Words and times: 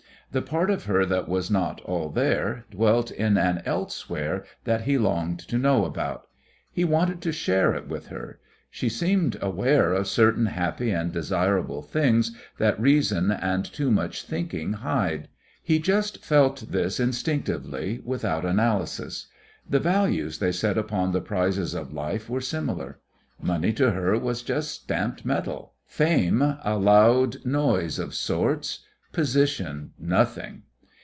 The 0.33 0.41
part 0.41 0.69
of 0.69 0.85
her 0.85 1.05
that 1.07 1.27
was 1.27 1.51
not 1.51 1.81
"all 1.81 2.07
there" 2.09 2.63
dwelt 2.71 3.11
in 3.11 3.37
an 3.37 3.61
"elsewhere" 3.65 4.45
that 4.63 4.83
he 4.83 4.97
longed 4.97 5.39
to 5.49 5.57
know 5.57 5.83
about. 5.83 6.29
He 6.71 6.85
wanted 6.85 7.19
to 7.23 7.33
share 7.33 7.73
it 7.73 7.89
with 7.89 8.07
her. 8.07 8.39
She 8.69 8.87
seemed 8.87 9.37
aware 9.41 9.91
of 9.91 10.07
certain 10.07 10.45
happy 10.45 10.89
and 10.89 11.11
desirable 11.11 11.81
things 11.81 12.31
that 12.59 12.79
reason 12.79 13.29
and 13.29 13.65
too 13.65 13.91
much 13.91 14.23
thinking 14.23 14.71
hide. 14.71 15.27
He 15.61 15.79
just 15.79 16.23
felt 16.23 16.71
this 16.71 16.97
instinctively 16.97 17.99
without 18.05 18.45
analysis. 18.45 19.27
The 19.69 19.81
values 19.81 20.39
they 20.39 20.53
set 20.53 20.77
upon 20.77 21.11
the 21.11 21.19
prizes 21.19 21.73
of 21.73 21.91
life 21.91 22.29
were 22.29 22.39
similar. 22.39 23.01
Money 23.41 23.73
to 23.73 23.91
her 23.91 24.17
was 24.17 24.43
just 24.43 24.71
stamped 24.83 25.25
metal, 25.25 25.73
fame 25.85 26.41
a 26.41 26.77
loud 26.77 27.45
noise 27.45 27.99
of 27.99 28.15
sorts, 28.15 28.85
position 29.13 29.91
nothing. 29.99 30.63